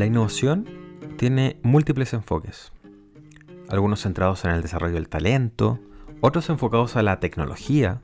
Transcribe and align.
La 0.00 0.06
innovación 0.06 0.66
tiene 1.18 1.58
múltiples 1.62 2.14
enfoques, 2.14 2.72
algunos 3.68 4.00
centrados 4.00 4.46
en 4.46 4.52
el 4.52 4.62
desarrollo 4.62 4.94
del 4.94 5.10
talento, 5.10 5.78
otros 6.22 6.48
enfocados 6.48 6.96
a 6.96 7.02
la 7.02 7.20
tecnología, 7.20 8.00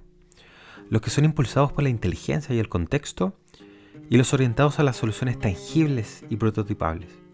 los 0.90 1.00
que 1.00 1.08
son 1.08 1.24
impulsados 1.24 1.72
por 1.72 1.84
la 1.84 1.88
inteligencia 1.88 2.54
y 2.54 2.58
el 2.58 2.68
contexto, 2.68 3.38
y 4.10 4.18
los 4.18 4.34
orientados 4.34 4.78
a 4.78 4.82
las 4.82 4.96
soluciones 4.96 5.38
tangibles 5.38 6.24
y 6.28 6.36
prototipables. 6.36 7.25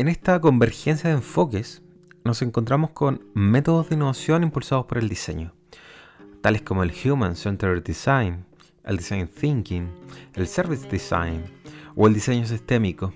En 0.00 0.06
esta 0.06 0.40
convergencia 0.40 1.10
de 1.10 1.16
enfoques 1.16 1.82
nos 2.24 2.40
encontramos 2.42 2.90
con 2.90 3.24
métodos 3.34 3.88
de 3.88 3.96
innovación 3.96 4.44
impulsados 4.44 4.86
por 4.86 4.98
el 4.98 5.08
diseño, 5.08 5.52
tales 6.40 6.62
como 6.62 6.84
el 6.84 6.92
Human 7.04 7.34
Centered 7.34 7.82
Design, 7.82 8.44
el 8.84 8.98
Design 8.98 9.26
Thinking, 9.26 9.88
el 10.34 10.46
Service 10.46 10.86
Design 10.88 11.42
o 11.96 12.06
el 12.06 12.14
diseño 12.14 12.46
sistémico, 12.46 13.12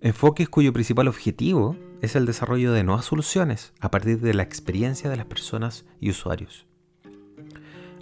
enfoques 0.00 0.48
cuyo 0.48 0.72
principal 0.72 1.08
objetivo 1.08 1.76
es 2.00 2.14
el 2.14 2.26
desarrollo 2.26 2.72
de 2.72 2.84
nuevas 2.84 3.06
soluciones 3.06 3.72
a 3.80 3.90
partir 3.90 4.20
de 4.20 4.34
la 4.34 4.44
experiencia 4.44 5.10
de 5.10 5.16
las 5.16 5.26
personas 5.26 5.84
y 5.98 6.10
usuarios. 6.10 6.64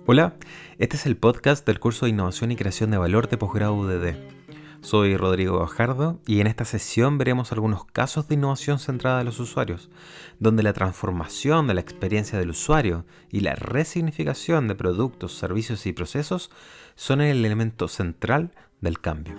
Hola, 0.04 0.36
este 0.76 0.96
es 0.96 1.06
el 1.06 1.16
podcast 1.16 1.66
del 1.66 1.80
curso 1.80 2.04
de 2.04 2.10
Innovación 2.10 2.52
y 2.52 2.56
Creación 2.56 2.90
de 2.90 2.98
Valor 2.98 3.30
de 3.30 3.38
posgrado 3.38 3.74
UDD. 3.74 4.35
Soy 4.80 5.16
Rodrigo 5.16 5.58
Bajardo 5.58 6.20
y 6.26 6.40
en 6.40 6.46
esta 6.46 6.64
sesión 6.64 7.18
veremos 7.18 7.52
algunos 7.52 7.84
casos 7.84 8.28
de 8.28 8.34
innovación 8.34 8.78
centrada 8.78 9.20
en 9.20 9.26
los 9.26 9.40
usuarios, 9.40 9.90
donde 10.38 10.62
la 10.62 10.72
transformación 10.72 11.66
de 11.66 11.74
la 11.74 11.80
experiencia 11.80 12.38
del 12.38 12.50
usuario 12.50 13.04
y 13.30 13.40
la 13.40 13.54
resignificación 13.54 14.68
de 14.68 14.74
productos, 14.74 15.36
servicios 15.36 15.86
y 15.86 15.92
procesos 15.92 16.50
son 16.94 17.20
el 17.20 17.44
elemento 17.44 17.88
central 17.88 18.52
del 18.80 19.00
cambio. 19.00 19.34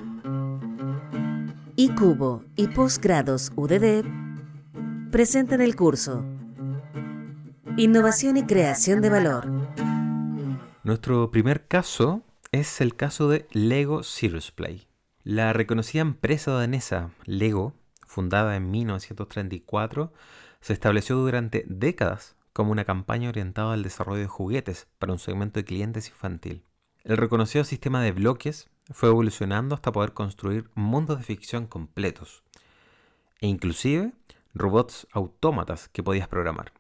Y 1.76 1.90
Cubo 1.90 2.44
y 2.56 2.68
Postgrados 2.68 3.52
UDD 3.56 4.04
presentan 5.12 5.62
el 5.62 5.76
curso 5.76 6.26
Innovación 7.78 8.38
y 8.38 8.44
Creación 8.44 9.02
de 9.02 9.10
Valor 9.10 9.68
nuestro 10.88 11.30
primer 11.32 11.68
caso 11.68 12.22
es 12.54 12.80
el 12.80 12.96
caso 12.96 13.28
de 13.28 13.46
Lego 13.52 14.04
Serious 14.04 14.52
Play. 14.52 14.88
La 15.30 15.52
reconocida 15.52 16.04
empresa 16.04 16.54
danesa 16.54 17.12
Lego, 17.26 17.74
fundada 18.06 18.56
en 18.56 18.72
1934, 18.72 20.14
se 20.62 20.72
estableció 20.72 21.18
durante 21.18 21.66
décadas 21.68 22.38
como 22.54 22.72
una 22.72 22.86
campaña 22.86 23.28
orientada 23.28 23.74
al 23.74 23.84
desarrollo 23.84 24.22
de 24.22 24.28
juguetes 24.28 24.88
para 25.00 25.12
un 25.12 25.20
segmento 25.20 25.60
de 25.60 25.66
clientes 25.66 26.08
infantil. 26.08 26.64
El 27.04 27.18
reconocido 27.18 27.66
sistema 27.66 28.02
de 28.02 28.14
bloques 28.14 28.70
fue 28.90 29.10
evolucionando 29.10 29.76
hasta 29.76 29.92
poder 29.92 30.14
construir 30.14 30.70
mundos 30.76 31.18
de 31.18 31.26
ficción 31.26 31.68
completos 31.68 32.42
e 33.42 33.48
inclusive 33.48 34.14
robots 34.54 35.08
autómatas 35.12 35.90
que 35.90 36.04
podías 36.04 36.30
programar. 36.30 36.72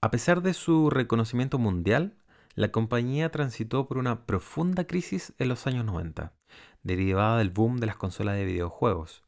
A 0.00 0.10
pesar 0.10 0.42
de 0.42 0.54
su 0.54 0.90
reconocimiento 0.90 1.60
mundial, 1.60 2.16
la 2.56 2.72
compañía 2.72 3.30
transitó 3.30 3.86
por 3.86 3.98
una 3.98 4.26
profunda 4.26 4.88
crisis 4.88 5.34
en 5.38 5.46
los 5.46 5.68
años 5.68 5.84
90, 5.84 6.32
derivada 6.82 7.38
del 7.38 7.50
boom 7.50 7.78
de 7.78 7.86
las 7.86 7.96
consolas 7.96 8.36
de 8.36 8.44
videojuegos, 8.44 9.24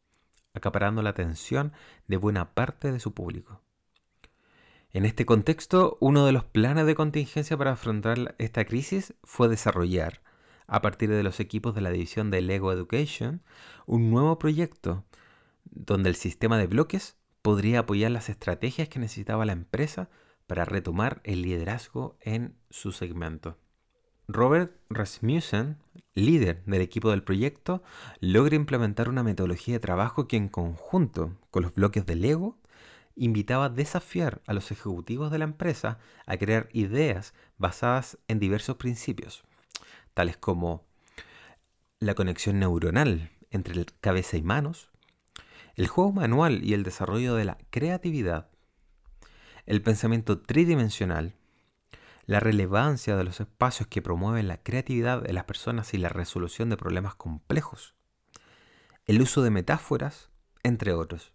acaparando 0.55 1.03
la 1.03 1.11
atención 1.11 1.73
de 2.07 2.17
buena 2.17 2.55
parte 2.55 2.93
de 2.93 3.01
su 3.01 3.13
público. 3.13 3.61
En 4.91 5.05
este 5.05 5.27
contexto, 5.27 5.99
uno 6.01 6.25
de 6.25 6.33
los 6.33 6.45
planes 6.45 6.87
de 6.87 6.95
contingencia 6.95 7.57
para 7.57 7.73
afrontar 7.73 8.37
esta 8.39 8.65
crisis 8.65 9.15
fue 9.25 9.49
desarrollar, 9.49 10.23
a 10.67 10.81
partir 10.83 11.11
de 11.11 11.23
los 11.23 11.41
equipos 11.41 11.75
de 11.75 11.81
la 11.81 11.91
división 11.91 12.31
de 12.31 12.41
Lego 12.41 12.73
Education, 12.73 13.43
un 13.87 14.11
nuevo 14.11 14.39
proyecto 14.39 15.05
donde 15.65 16.11
el 16.11 16.15
sistema 16.15 16.59
de 16.59 16.69
bloques 16.69 17.17
podría 17.43 17.81
apoyar 17.81 18.11
las 18.11 18.29
estrategias 18.29 18.89
que 18.89 19.01
necesitaba 19.01 19.45
la 19.45 19.53
empresa 19.53 20.09
para 20.47 20.65
retomar 20.65 21.21
el 21.25 21.43
liderazgo 21.43 22.17
en 22.21 22.57
su 22.71 22.93
segmento. 22.93 23.59
Robert 24.27 24.73
Rasmussen, 24.89 25.77
líder 26.15 26.63
del 26.65 26.81
equipo 26.81 27.11
del 27.11 27.23
proyecto, 27.23 27.83
logra 28.21 28.57
implementar 28.57 29.09
una 29.09 29.23
metodología 29.23 29.75
de 29.75 29.81
trabajo 29.81 30.27
que 30.27 30.37
en 30.37 30.49
conjunto 30.49 31.37
con 31.51 31.63
los 31.63 31.75
bloques 31.75 32.07
de 32.07 32.17
Lego 32.17 32.57
invitaba 33.17 33.67
a 33.67 33.71
desafiar 33.71 34.41
a 34.47 34.55
los 34.55 34.71
ejecutivos 34.71 35.31
de 35.31 35.39
la 35.39 35.45
empresa 35.45 35.99
a 36.27 36.37
crear 36.37 36.69
ideas 36.73 37.35
basadas 37.59 38.19
en 38.27 38.39
diversos 38.39 38.77
principios, 38.77 39.45
tales 40.15 40.37
como 40.37 40.85
la 42.01 42.15
conexión 42.15 42.59
neuronal 42.59 43.31
entre 43.51 43.85
cabeza 44.01 44.37
y 44.37 44.43
manos, 44.43 44.91
el 45.77 45.87
juego 45.87 46.13
manual 46.13 46.65
y 46.65 46.73
el 46.73 46.83
desarrollo 46.83 47.35
de 47.35 47.45
la 47.45 47.59
creatividad, 47.71 48.49
el 49.67 49.83
pensamiento 49.83 50.41
tridimensional, 50.41 51.35
la 52.27 52.41
relevancia 52.41 53.17
de 53.17 53.25
los 53.25 53.41
espacios 53.41 53.89
que 53.89 54.03
promueven 54.03 54.49
la 54.49 54.63
creatividad 54.63 55.23
de 55.23 55.33
las 55.33 55.45
personas 55.45 55.93
y 55.95 55.99
la 55.99 56.09
resolución 56.09 56.71
de 56.71 56.77
problemas 56.77 57.15
complejos, 57.15 57.95
el 59.05 59.21
uso 59.21 59.43
de 59.43 59.51
metáforas, 59.51 60.31
entre 60.63 60.93
otros. 60.95 61.35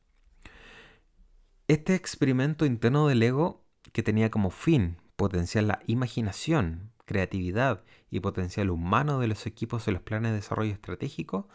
Este 1.67 1.93
experimento 1.93 2.65
interno 2.65 3.07
del 3.07 3.21
ego, 3.21 3.63
que 3.91 4.01
tenía 4.01 4.31
como 4.31 4.49
fin 4.49 4.97
potenciar 5.15 5.65
la 5.65 5.79
imaginación, 5.85 6.91
creatividad 7.05 7.83
y 8.09 8.21
potencial 8.21 8.71
humano 8.71 9.19
de 9.19 9.27
los 9.27 9.45
equipos 9.45 9.85
de 9.85 9.91
los 9.91 10.01
planes 10.01 10.31
de 10.31 10.37
desarrollo 10.37 10.73
estratégico, 10.73 11.47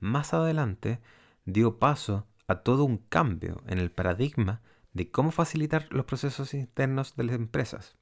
más 0.00 0.32
adelante 0.32 1.00
dio 1.44 1.78
paso 1.78 2.26
a 2.46 2.60
todo 2.60 2.84
un 2.84 2.96
cambio 2.96 3.62
en 3.66 3.78
el 3.78 3.90
paradigma 3.90 4.62
de 4.94 5.10
cómo 5.10 5.30
facilitar 5.30 5.86
los 5.90 6.06
procesos 6.06 6.54
internos 6.54 7.14
de 7.16 7.24
las 7.24 7.36
empresas 7.36 7.97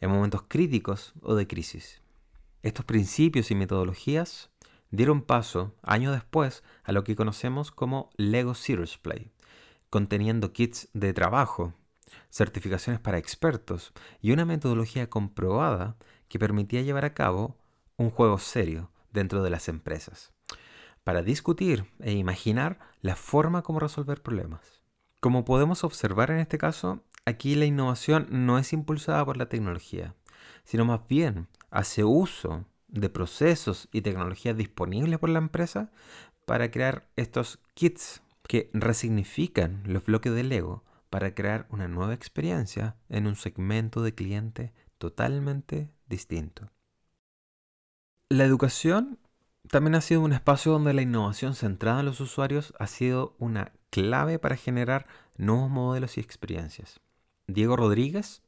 en 0.00 0.10
momentos 0.10 0.42
críticos 0.48 1.14
o 1.22 1.34
de 1.34 1.46
crisis. 1.46 2.00
Estos 2.62 2.84
principios 2.84 3.50
y 3.50 3.54
metodologías 3.54 4.50
dieron 4.90 5.22
paso, 5.22 5.74
años 5.82 6.12
después, 6.12 6.62
a 6.84 6.92
lo 6.92 7.04
que 7.04 7.16
conocemos 7.16 7.70
como 7.70 8.10
Lego 8.16 8.54
Serious 8.54 8.98
Play, 8.98 9.30
conteniendo 9.88 10.52
kits 10.52 10.88
de 10.92 11.12
trabajo, 11.12 11.74
certificaciones 12.30 13.00
para 13.00 13.18
expertos 13.18 13.92
y 14.20 14.32
una 14.32 14.44
metodología 14.44 15.08
comprobada 15.08 15.96
que 16.28 16.38
permitía 16.38 16.82
llevar 16.82 17.04
a 17.04 17.14
cabo 17.14 17.56
un 17.96 18.10
juego 18.10 18.38
serio 18.38 18.90
dentro 19.12 19.42
de 19.42 19.50
las 19.50 19.68
empresas, 19.68 20.32
para 21.04 21.22
discutir 21.22 21.90
e 22.00 22.12
imaginar 22.12 22.78
la 23.00 23.16
forma 23.16 23.62
como 23.62 23.80
resolver 23.80 24.22
problemas. 24.22 24.80
Como 25.20 25.44
podemos 25.44 25.84
observar 25.84 26.30
en 26.30 26.38
este 26.38 26.56
caso, 26.56 27.02
aquí 27.30 27.54
la 27.54 27.64
innovación 27.64 28.26
no 28.30 28.58
es 28.58 28.72
impulsada 28.72 29.24
por 29.24 29.36
la 29.36 29.48
tecnología, 29.48 30.14
sino 30.64 30.84
más 30.84 31.00
bien 31.08 31.48
hace 31.70 32.04
uso 32.04 32.64
de 32.88 33.08
procesos 33.08 33.88
y 33.92 34.02
tecnologías 34.02 34.56
disponibles 34.56 35.18
por 35.18 35.30
la 35.30 35.38
empresa 35.38 35.90
para 36.44 36.70
crear 36.70 37.08
estos 37.16 37.60
kits 37.74 38.22
que 38.46 38.70
resignifican 38.72 39.82
los 39.86 40.04
bloques 40.04 40.34
de 40.34 40.42
Lego 40.42 40.84
para 41.08 41.34
crear 41.34 41.66
una 41.70 41.88
nueva 41.88 42.14
experiencia 42.14 42.96
en 43.08 43.26
un 43.26 43.36
segmento 43.36 44.02
de 44.02 44.14
cliente 44.14 44.72
totalmente 44.98 45.90
distinto. 46.08 46.70
La 48.28 48.44
educación 48.44 49.18
también 49.68 49.94
ha 49.94 50.00
sido 50.00 50.20
un 50.20 50.32
espacio 50.32 50.72
donde 50.72 50.94
la 50.94 51.02
innovación 51.02 51.54
centrada 51.54 52.00
en 52.00 52.06
los 52.06 52.20
usuarios 52.20 52.74
ha 52.78 52.86
sido 52.86 53.34
una 53.38 53.72
clave 53.90 54.38
para 54.38 54.56
generar 54.56 55.06
nuevos 55.36 55.70
modelos 55.70 56.16
y 56.16 56.20
experiencias. 56.20 57.00
Diego 57.52 57.76
Rodríguez, 57.76 58.42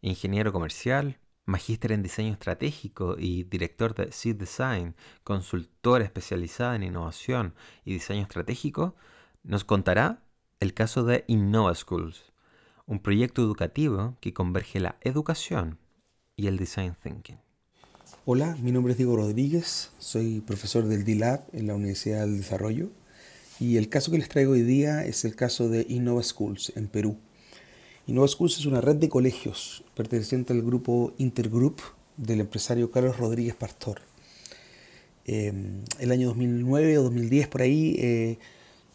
ingeniero 0.00 0.52
comercial, 0.52 1.18
magíster 1.46 1.92
en 1.92 2.02
diseño 2.02 2.32
estratégico 2.32 3.16
y 3.18 3.44
director 3.44 3.94
de 3.94 4.12
Seed 4.12 4.36
Design, 4.36 4.94
consultor 5.24 6.02
especializada 6.02 6.76
en 6.76 6.82
innovación 6.82 7.54
y 7.84 7.94
diseño 7.94 8.22
estratégico, 8.22 8.94
nos 9.42 9.64
contará 9.64 10.22
el 10.60 10.74
caso 10.74 11.04
de 11.04 11.24
Innova 11.26 11.74
Schools, 11.74 12.32
un 12.86 12.98
proyecto 13.00 13.42
educativo 13.42 14.16
que 14.20 14.34
converge 14.34 14.80
la 14.80 14.96
educación 15.02 15.78
y 16.36 16.48
el 16.48 16.56
design 16.56 16.96
thinking. 17.02 17.38
Hola, 18.24 18.56
mi 18.60 18.72
nombre 18.72 18.92
es 18.92 18.98
Diego 18.98 19.16
Rodríguez, 19.16 19.92
soy 19.98 20.40
profesor 20.40 20.84
del 20.84 21.04
D-Lab 21.04 21.46
en 21.52 21.66
la 21.66 21.74
Universidad 21.74 22.20
del 22.20 22.38
Desarrollo 22.38 22.90
y 23.60 23.76
el 23.76 23.88
caso 23.88 24.10
que 24.10 24.18
les 24.18 24.28
traigo 24.28 24.52
hoy 24.52 24.62
día 24.62 25.04
es 25.04 25.24
el 25.24 25.34
caso 25.34 25.68
de 25.68 25.86
Innova 25.88 26.22
Schools 26.22 26.72
en 26.76 26.88
Perú. 26.88 27.18
Innova 28.08 28.26
Schools 28.26 28.56
es 28.56 28.64
una 28.64 28.80
red 28.80 28.96
de 28.96 29.10
colegios 29.10 29.84
perteneciente 29.94 30.54
al 30.54 30.62
grupo 30.62 31.12
Intergroup 31.18 31.82
del 32.16 32.40
empresario 32.40 32.90
Carlos 32.90 33.18
Rodríguez 33.18 33.54
Pastor. 33.54 34.00
Eh, 35.26 35.52
el 35.98 36.10
año 36.10 36.28
2009 36.28 36.96
o 36.96 37.02
2010 37.02 37.48
por 37.48 37.60
ahí, 37.60 37.96
eh, 37.98 38.38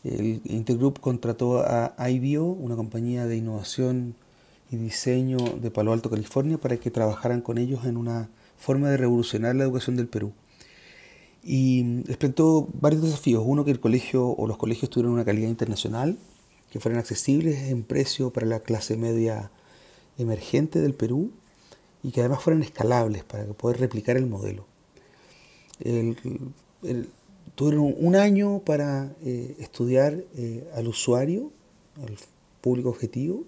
el 0.04 0.42
Intergroup 0.46 1.00
contrató 1.00 1.60
a 1.60 2.10
IBIO, 2.10 2.44
una 2.44 2.76
compañía 2.76 3.28
de 3.28 3.38
innovación 3.38 4.16
y 4.72 4.78
diseño 4.78 5.38
de 5.38 5.70
Palo 5.70 5.94
Alto, 5.94 6.10
California, 6.10 6.58
para 6.58 6.78
que 6.78 6.90
trabajaran 6.90 7.42
con 7.42 7.60
ellos 7.60 7.86
en 7.86 7.98
una 7.98 8.32
forma 8.58 8.90
de 8.90 8.98
revolucionar 8.98 9.56
la 9.56 9.66
educación 9.66 9.96
del 9.96 10.08
Perú. 10.08 10.34
Y 11.44 12.02
les 12.08 12.18
planteó 12.18 12.68
varios 12.82 13.04
desafíos. 13.04 13.44
Uno, 13.46 13.64
que 13.64 13.70
el 13.70 13.80
colegio 13.80 14.30
o 14.30 14.48
los 14.48 14.58
colegios 14.58 14.90
tuvieran 14.90 15.14
una 15.14 15.24
calidad 15.24 15.50
internacional, 15.50 16.18
que 16.74 16.80
fueran 16.80 17.00
accesibles 17.00 17.70
en 17.70 17.84
precio 17.84 18.34
para 18.34 18.48
la 18.48 18.62
clase 18.62 18.98
media 18.98 19.52
emergente 20.18 20.82
del 20.82 20.96
Perú 20.96 21.30
y 22.02 22.10
que 22.10 22.22
además 22.22 22.42
fueran 22.42 22.64
escalables 22.64 23.24
para 23.24 23.46
poder 23.46 23.80
replicar 23.80 24.18
el 24.18 24.26
modelo. 24.26 24.66
tuvieron 27.54 27.94
un 27.96 28.16
año 28.16 28.64
para 28.66 29.14
eh, 29.24 29.56
estudiar 29.60 30.24
eh, 30.36 30.68
al 30.74 30.88
usuario, 30.88 31.52
al 32.02 32.18
público 32.62 32.90
objetivo, 32.90 33.44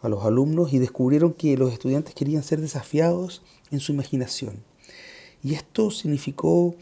a 0.00 0.08
los 0.08 0.24
alumnos 0.24 0.72
y 0.72 0.78
descubrieron 0.78 1.32
que 1.32 1.56
los 1.56 1.72
estudiantes 1.72 2.14
querían 2.14 2.44
ser 2.44 2.60
desafiados 2.60 3.42
en 3.72 3.80
su 3.80 3.90
imaginación. 3.90 4.62
Y 5.42 5.54
esto 5.54 5.90
significó 5.90 6.76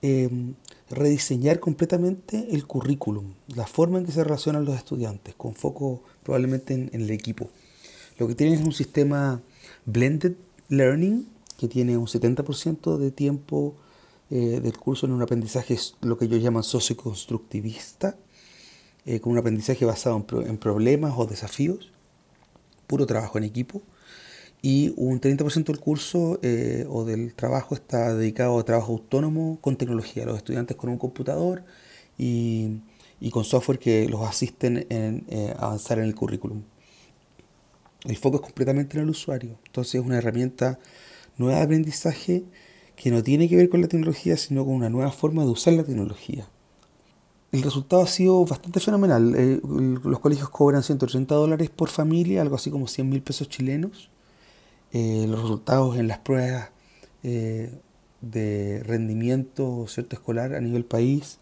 em, 0.00 0.54
rediseñar 0.90 1.60
completamente 1.60 2.48
el 2.50 2.66
currículum, 2.66 3.34
la 3.54 3.66
forma 3.66 3.98
en 3.98 4.06
que 4.06 4.12
se 4.12 4.24
relacionan 4.24 4.64
los 4.64 4.76
estudiantes, 4.76 5.34
con 5.34 5.54
foco 5.54 6.02
probablemente 6.22 6.74
en, 6.74 6.90
el 6.92 7.10
equipo. 7.10 7.50
Lo 8.18 8.26
que 8.26 8.34
tienen 8.34 8.58
es 8.58 8.64
un 8.64 8.72
sistema 8.72 9.42
blended 9.84 10.34
learning, 10.68 11.28
que 11.58 11.68
tiene 11.68 11.96
un 11.96 12.06
70% 12.06 12.96
de 12.96 13.10
tiempo 13.10 13.74
eh, 14.30 14.60
del 14.62 14.78
curso 14.78 15.06
en 15.06 15.12
un 15.12 15.22
aprendizaje, 15.22 15.76
lo 16.02 16.16
que 16.16 16.26
ellos 16.26 16.42
llaman 16.42 16.62
socioconstructivista, 16.62 18.16
eh, 19.04 19.20
con 19.20 19.32
un 19.32 19.38
aprendizaje 19.38 19.84
basado 19.84 20.24
en 20.44 20.58
problemas 20.58 21.14
o 21.16 21.26
desafíos 21.26 21.90
puro 22.86 23.06
trabajo 23.06 23.38
en 23.38 23.44
equipo 23.44 23.82
y 24.62 24.92
un 24.96 25.20
30% 25.20 25.64
del 25.64 25.80
curso 25.80 26.38
eh, 26.42 26.86
o 26.88 27.04
del 27.04 27.34
trabajo 27.34 27.74
está 27.74 28.14
dedicado 28.14 28.58
a 28.58 28.64
trabajo 28.64 28.92
autónomo 28.92 29.58
con 29.60 29.76
tecnología, 29.76 30.26
los 30.26 30.36
estudiantes 30.36 30.76
con 30.76 30.90
un 30.90 30.98
computador 30.98 31.64
y, 32.16 32.80
con 33.30 33.44
software 33.44 33.78
que 33.78 34.08
los 34.08 34.22
asisten 34.22 34.86
en 34.90 35.24
eh, 35.28 35.54
avanzar 35.58 35.98
en 35.98 36.04
el 36.04 36.14
currículum. 36.14 36.62
El 38.04 38.16
foco 38.16 38.36
es 38.36 38.42
completamente 38.42 38.96
en 38.96 39.04
el 39.04 39.10
usuario, 39.10 39.58
entonces 39.66 39.96
es 39.96 40.06
una 40.06 40.18
herramienta 40.18 40.78
nueva 41.36 41.58
de 41.58 41.64
aprendizaje 41.64 42.44
que 42.96 43.10
no 43.10 43.22
tiene 43.22 43.48
que 43.48 43.56
ver 43.56 43.68
con 43.68 43.80
la 43.80 43.88
tecnología, 43.88 44.36
sino 44.36 44.64
con 44.64 44.74
una 44.74 44.88
nueva 44.88 45.12
forma 45.12 45.44
de 45.44 45.50
usar 45.50 45.74
la 45.74 45.84
tecnología 45.84 46.48
el 47.52 47.62
resultado 47.62 48.02
ha 48.02 48.06
sido 48.06 48.44
bastante 48.44 48.80
fenomenal. 48.80 49.34
Eh, 49.36 49.60
los 49.62 50.20
colegios 50.20 50.48
cobran 50.50 50.82
180 50.82 51.34
dólares 51.34 51.70
por 51.70 51.88
familia, 51.88 52.42
algo 52.42 52.56
así 52.56 52.70
como 52.70 52.86
100 52.86 53.08
mil 53.08 53.22
pesos 53.22 53.48
chilenos. 53.48 54.10
Eh, 54.92 55.26
los 55.28 55.42
resultados 55.42 55.96
en 55.96 56.08
las 56.08 56.18
pruebas 56.18 56.70
eh, 57.22 57.72
de 58.20 58.82
rendimiento 58.84 59.86
cierto 59.88 60.16
escolar 60.16 60.54
a 60.54 60.60
nivel 60.60 60.84
país 60.84 61.38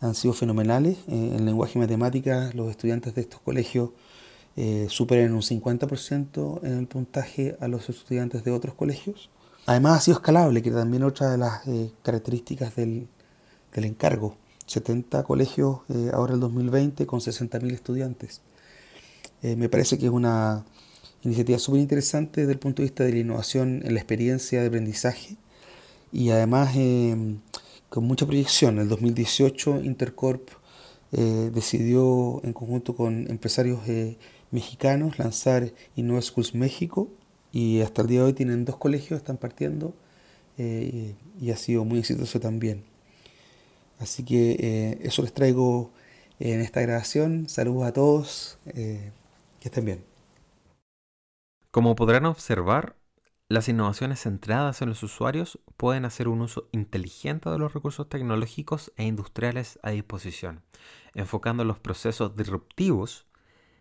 han 0.00 0.14
sido 0.14 0.32
fenomenales. 0.32 0.96
en 1.08 1.44
lenguaje 1.44 1.72
y 1.76 1.80
matemáticas, 1.80 2.54
los 2.54 2.70
estudiantes 2.70 3.14
de 3.14 3.22
estos 3.22 3.40
colegios 3.40 3.90
superan 4.88 5.34
un 5.34 5.42
50% 5.42 6.60
en 6.64 6.78
el 6.78 6.86
puntaje 6.88 7.56
a 7.60 7.68
los 7.68 7.88
estudiantes 7.88 8.42
de 8.42 8.50
otros 8.50 8.74
colegios. 8.74 9.30
Además, 9.66 9.98
ha 9.98 10.00
sido 10.00 10.16
escalable, 10.16 10.62
que 10.62 10.70
también 10.70 11.04
otra 11.04 11.30
de 11.30 11.38
las 11.38 11.62
características 12.02 12.74
del, 12.74 13.08
del 13.72 13.84
encargo. 13.84 14.36
70 14.68 15.22
colegios 15.24 15.80
eh, 15.88 16.10
ahora 16.12 16.34
el 16.34 16.40
2020 16.40 17.06
con 17.06 17.20
60.000 17.20 17.72
estudiantes. 17.72 18.42
Eh, 19.42 19.56
me 19.56 19.68
parece 19.68 19.98
que 19.98 20.06
es 20.06 20.12
una 20.12 20.64
iniciativa 21.22 21.58
súper 21.58 21.80
interesante 21.80 22.42
desde 22.42 22.52
el 22.52 22.58
punto 22.58 22.82
de 22.82 22.88
vista 22.88 23.04
de 23.04 23.12
la 23.12 23.18
innovación 23.18 23.82
en 23.84 23.94
la 23.94 24.00
experiencia 24.00 24.60
de 24.60 24.68
aprendizaje 24.68 25.36
y 26.12 26.30
además 26.30 26.76
em, 26.76 27.40
con 27.88 28.04
mucha 28.04 28.26
proyección. 28.26 28.76
En 28.76 28.82
el 28.82 28.88
2018 28.88 29.80
Intercorp 29.84 30.48
eh, 31.12 31.50
decidió 31.54 32.40
en 32.44 32.52
conjunto 32.52 32.94
con 32.94 33.30
empresarios 33.30 33.80
mexicanos 34.50 35.18
lanzar 35.18 35.72
Innova 35.96 36.22
Schools 36.22 36.54
México 36.54 37.08
y 37.52 37.80
hasta 37.80 38.02
el 38.02 38.08
día 38.08 38.20
de 38.20 38.26
hoy 38.26 38.32
tienen 38.32 38.64
dos 38.64 38.76
colegios, 38.76 39.18
están 39.18 39.36
partiendo 39.36 39.94
y 40.58 41.50
ha 41.52 41.56
sido 41.56 41.84
muy 41.84 42.00
exitoso 42.00 42.40
también. 42.40 42.82
Así 43.98 44.22
que 44.22 44.56
eh, 44.58 44.98
eso 45.02 45.22
les 45.22 45.32
traigo 45.32 45.90
en 46.38 46.60
esta 46.60 46.80
grabación. 46.80 47.48
Saludos 47.48 47.86
a 47.86 47.92
todos. 47.92 48.58
Eh, 48.74 49.10
que 49.60 49.68
estén 49.68 49.84
bien. 49.84 50.17
Como 51.70 51.94
podrán 51.94 52.26
observar, 52.26 52.96
las 53.48 53.68
innovaciones 53.68 54.20
centradas 54.22 54.82
en 54.82 54.88
los 54.88 55.02
usuarios 55.02 55.60
pueden 55.76 56.04
hacer 56.04 56.28
un 56.28 56.40
uso 56.40 56.68
inteligente 56.72 57.50
de 57.50 57.58
los 57.58 57.72
recursos 57.72 58.08
tecnológicos 58.08 58.92
e 58.96 59.04
industriales 59.04 59.78
a 59.82 59.90
disposición, 59.90 60.62
enfocando 61.14 61.64
los 61.64 61.78
procesos 61.78 62.36
disruptivos 62.36 63.26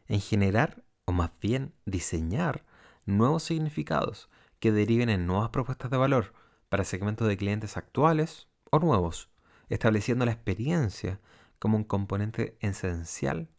en 0.07 0.21
generar, 0.21 0.83
o 1.05 1.11
más 1.11 1.31
bien 1.41 1.73
diseñar, 1.85 2.65
nuevos 3.05 3.43
significados 3.43 4.29
que 4.59 4.71
deriven 4.71 5.09
en 5.09 5.25
nuevas 5.25 5.49
propuestas 5.49 5.91
de 5.91 5.97
valor 5.97 6.33
para 6.69 6.83
segmentos 6.83 7.27
de 7.27 7.37
clientes 7.37 7.77
actuales 7.77 8.47
o 8.71 8.79
nuevos 8.79 9.29
estableciendo 9.69 10.25
la 10.25 10.31
experiencia 10.31 11.19
como 11.59 11.77
un 11.77 11.83
componente 11.83 12.57
esencial 12.61 13.49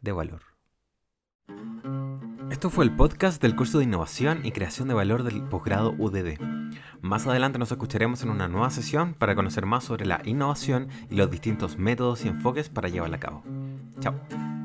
de 0.00 0.12
valor. 0.12 0.49
Esto 2.60 2.68
fue 2.68 2.84
el 2.84 2.94
podcast 2.94 3.40
del 3.40 3.56
curso 3.56 3.78
de 3.78 3.84
innovación 3.84 4.44
y 4.44 4.52
creación 4.52 4.86
de 4.86 4.92
valor 4.92 5.22
del 5.22 5.42
posgrado 5.44 5.94
UDD. 5.96 6.38
Más 7.00 7.26
adelante 7.26 7.58
nos 7.58 7.72
escucharemos 7.72 8.22
en 8.22 8.28
una 8.28 8.48
nueva 8.48 8.68
sesión 8.68 9.14
para 9.14 9.34
conocer 9.34 9.64
más 9.64 9.84
sobre 9.84 10.04
la 10.04 10.20
innovación 10.26 10.88
y 11.08 11.14
los 11.14 11.30
distintos 11.30 11.78
métodos 11.78 12.22
y 12.26 12.28
enfoques 12.28 12.68
para 12.68 12.90
llevarla 12.90 13.16
a 13.16 13.20
cabo. 13.20 13.42
Chao. 14.00 14.59